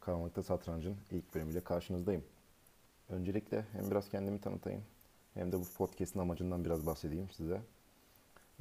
[0.00, 2.24] Karanlıkta Satrancın ilk bölümüyle karşınızdayım.
[3.08, 4.82] Öncelikle hem biraz kendimi tanıtayım
[5.34, 7.60] hem de bu podcast'in amacından biraz bahsedeyim size.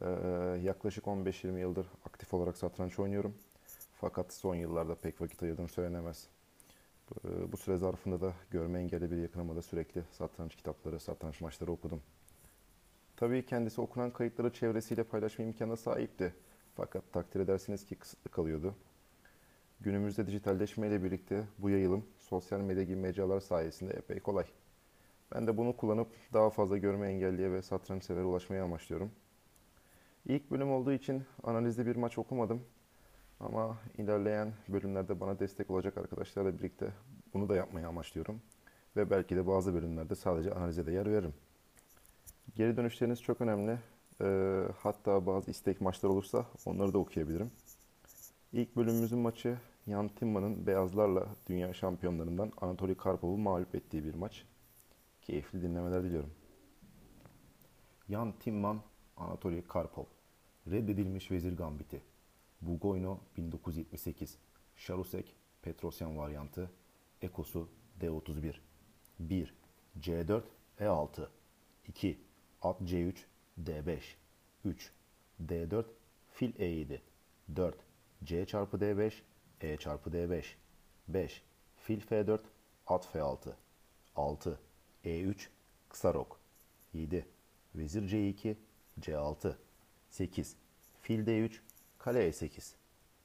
[0.00, 0.06] Ee,
[0.62, 3.34] yaklaşık 15-20 yıldır aktif olarak satranç oynuyorum.
[4.00, 6.28] Fakat son yıllarda pek vakit ayırdığım söylenemez.
[7.24, 11.72] Ee, bu süre zarfında da görme engelli bir yakınıma da sürekli satranç kitapları, satranç maçları
[11.72, 12.02] okudum.
[13.16, 16.34] Tabii kendisi okunan kayıtları çevresiyle paylaşma imkanına sahipti.
[16.74, 18.74] Fakat takdir edersiniz ki kısıtlı kalıyordu.
[19.80, 24.44] Günümüzde dijitalleşmeyle birlikte bu yayılım sosyal medya gibi mecralar sayesinde epey kolay.
[25.34, 29.10] Ben de bunu kullanıp daha fazla görme engelliye ve satranç severe ulaşmaya amaçlıyorum.
[30.26, 32.62] İlk bölüm olduğu için analizli bir maç okumadım.
[33.40, 36.92] Ama ilerleyen bölümlerde bana destek olacak arkadaşlarla birlikte
[37.34, 38.42] bunu da yapmaya amaçlıyorum.
[38.96, 41.34] Ve belki de bazı bölümlerde sadece analize de yer veririm.
[42.54, 43.78] Geri dönüşleriniz çok önemli.
[44.20, 47.50] Ee, hatta bazı istek maçlar olursa onları da okuyabilirim.
[48.56, 54.44] İlk bölümümüzün maçı Jan Timman'ın beyazlarla dünya şampiyonlarından Anatoly Karpov'u mağlup ettiği bir maç.
[55.22, 56.30] Keyifli dinlemeler diliyorum.
[58.08, 58.80] Jan Timman,
[59.16, 60.04] Anatoly Karpov.
[60.70, 62.02] Reddedilmiş Vezir Gambiti.
[62.60, 64.38] Bugoyno 1978.
[64.76, 66.70] Şarusek, Petrosyan varyantı.
[67.22, 67.68] Ekosu
[68.00, 68.54] D31.
[69.20, 69.54] 1.
[70.00, 70.42] C4,
[70.80, 71.28] E6.
[71.88, 72.18] 2.
[72.62, 73.14] At C3,
[73.64, 74.00] D5.
[74.64, 74.92] 3.
[75.46, 75.84] D4,
[76.32, 76.98] Fil E7.
[77.56, 77.85] 4.
[78.24, 79.12] C çarpı D5,
[79.60, 80.44] E çarpı D5.
[81.08, 81.42] 5.
[81.76, 82.40] Fil F4,
[82.86, 83.52] at F6.
[84.16, 84.60] 6.
[85.04, 85.48] E3,
[85.88, 86.40] kısa rok.
[86.92, 87.26] 7.
[87.74, 88.56] Vezir C2,
[89.00, 89.54] C6.
[90.10, 90.56] 8.
[91.02, 91.60] Fil D3,
[91.98, 92.74] kale E8.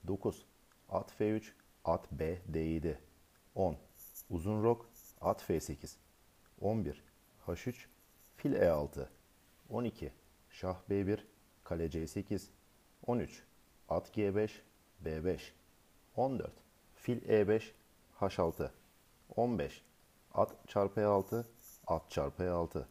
[0.08, 0.45] 9.
[0.89, 1.44] At F3,
[1.86, 2.95] at B D7.
[3.55, 3.77] 10.
[4.30, 4.89] Uzun rok,
[5.21, 5.95] at F8.
[6.61, 7.04] 11.
[7.48, 7.76] H3,
[8.36, 9.08] fil E6.
[9.70, 10.11] 12.
[10.49, 11.20] Şah B1,
[11.64, 12.49] kale C8.
[13.08, 13.44] 13.
[13.89, 14.52] At G5,
[15.06, 15.39] B5.
[16.16, 16.52] 14.
[16.95, 17.72] Fil E5,
[18.20, 18.70] H6.
[19.36, 19.82] 15.
[20.34, 21.44] At çarpı E6,
[21.88, 22.86] at çarpı E6.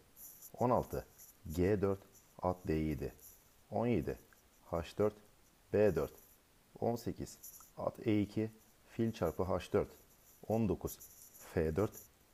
[0.58, 1.06] 16.
[1.52, 1.96] G4,
[2.42, 3.10] at D7.
[3.70, 4.18] 17.
[4.70, 5.12] H4,
[5.74, 6.08] B4.
[6.80, 7.38] 18.
[7.76, 8.48] At E2,
[8.88, 9.86] fil çarpı H4.
[10.48, 10.98] 19.
[11.54, 11.88] F4,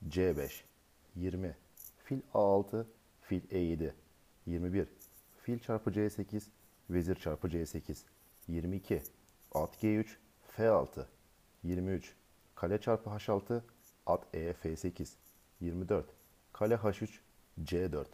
[0.09, 0.63] C5.
[1.17, 1.57] 20.
[2.05, 2.85] Fil A6,
[3.21, 3.93] fil E7.
[4.47, 4.89] 21.
[5.43, 6.43] Fil çarpı C8,
[6.91, 8.05] vezir çarpı C8.
[8.49, 9.03] 22.
[9.57, 10.07] At G3,
[10.59, 11.07] F6.
[11.65, 12.15] 23.
[12.55, 13.61] Kale çarpı H6,
[14.07, 15.09] at E, F8.
[15.61, 16.07] 24.
[16.53, 17.09] Kale H3,
[17.65, 18.07] C4.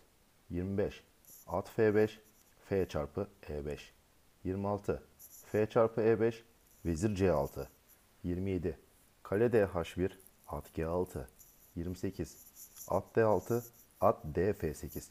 [0.51, 1.05] 25.
[1.47, 2.11] At F5,
[2.69, 3.79] F çarpı E5.
[4.45, 5.03] 26.
[5.47, 6.35] F çarpı E5,
[6.87, 7.67] vezir C6.
[8.23, 8.79] 27.
[9.23, 10.11] Kale DH1,
[10.49, 11.25] at G6.
[11.77, 12.37] 28.
[12.89, 13.63] At D6,
[14.01, 15.09] at D F8.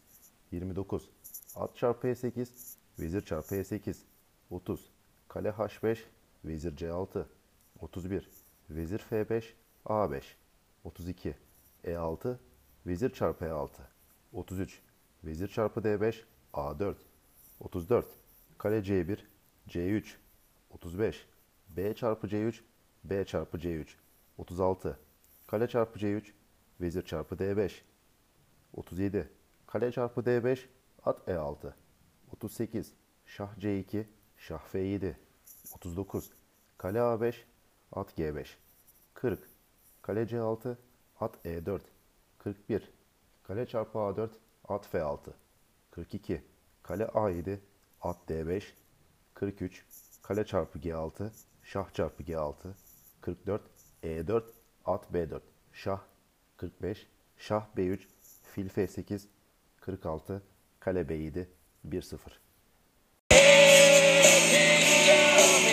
[0.51, 1.09] 29.
[1.55, 3.95] At çarpı E8, vezir çarpı E8.
[4.49, 4.91] 30.
[5.27, 5.97] Kale H5,
[6.45, 7.25] vezir C6.
[7.79, 8.29] 31.
[8.69, 9.43] Vezir F5,
[9.85, 10.23] A5.
[10.83, 11.35] 32.
[11.83, 12.37] E6,
[12.87, 13.69] vezir çarpı E6.
[14.33, 14.81] 33.
[15.23, 16.95] Vezir çarpı D5, A4.
[17.59, 18.05] 34.
[18.57, 19.17] Kale C1,
[19.67, 20.15] C3.
[20.69, 21.27] 35.
[21.69, 22.61] B çarpı C3,
[23.03, 23.87] B çarpı C3.
[24.37, 24.99] 36.
[25.47, 26.31] Kale çarpı C3,
[26.81, 27.81] vezir çarpı D5.
[28.73, 29.29] 37.
[29.67, 30.59] Kale çarpı D5,
[31.03, 31.73] at E6.
[32.31, 32.93] 38.
[33.25, 34.05] Şah C2,
[34.37, 35.15] şah F7.
[35.75, 36.31] 39.
[36.77, 37.35] Kale A5,
[37.91, 38.47] at G5.
[39.13, 39.39] 40.
[40.01, 40.75] Kale C6,
[41.19, 41.81] at E4.
[42.37, 42.91] 41.
[43.43, 44.29] Kale çarpı A4,
[44.67, 45.33] at F6.
[45.91, 46.43] 42.
[46.83, 47.59] Kale A7,
[48.01, 48.63] at D5.
[49.33, 49.85] 43.
[50.21, 51.29] Kale çarpı G6,
[51.63, 52.73] şah çarpı G6.
[53.21, 53.61] 44.
[54.03, 54.43] E4,
[54.85, 55.41] at B4.
[55.73, 56.01] Şah.
[56.57, 57.07] 45.
[57.37, 57.99] Şah B3,
[58.43, 59.27] fil F8.
[59.81, 60.43] 46.
[60.79, 61.45] Kale B7,
[61.85, 62.17] 1-0.
[65.41, 65.70] Hey.